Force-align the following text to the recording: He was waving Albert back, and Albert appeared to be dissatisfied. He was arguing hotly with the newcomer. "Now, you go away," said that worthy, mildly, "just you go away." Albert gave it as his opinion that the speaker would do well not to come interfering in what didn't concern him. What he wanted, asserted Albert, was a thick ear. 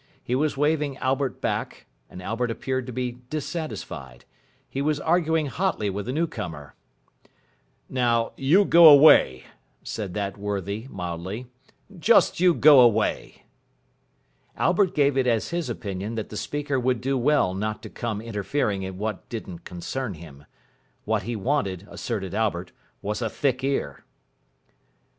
He 0.23 0.33
was 0.33 0.57
waving 0.57 0.97
Albert 0.97 1.41
back, 1.41 1.85
and 2.09 2.23
Albert 2.23 2.49
appeared 2.49 2.87
to 2.87 2.91
be 2.91 3.19
dissatisfied. 3.29 4.25
He 4.67 4.81
was 4.81 4.99
arguing 4.99 5.45
hotly 5.45 5.91
with 5.91 6.07
the 6.07 6.11
newcomer. 6.11 6.73
"Now, 7.87 8.31
you 8.35 8.65
go 8.65 8.89
away," 8.89 9.43
said 9.83 10.15
that 10.15 10.39
worthy, 10.39 10.87
mildly, 10.89 11.45
"just 11.99 12.39
you 12.39 12.55
go 12.55 12.79
away." 12.79 13.43
Albert 14.57 14.95
gave 14.95 15.17
it 15.17 15.27
as 15.27 15.49
his 15.49 15.69
opinion 15.69 16.15
that 16.15 16.29
the 16.29 16.35
speaker 16.37 16.79
would 16.79 16.99
do 16.99 17.15
well 17.15 17.53
not 17.53 17.83
to 17.83 17.89
come 17.91 18.21
interfering 18.21 18.81
in 18.81 18.97
what 18.97 19.29
didn't 19.29 19.65
concern 19.65 20.15
him. 20.15 20.45
What 21.05 21.21
he 21.21 21.35
wanted, 21.35 21.87
asserted 21.91 22.33
Albert, 22.33 22.71
was 23.03 23.21
a 23.21 23.29
thick 23.29 23.63
ear. 23.63 24.03